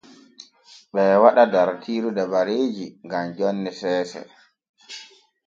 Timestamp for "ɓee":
0.93-1.13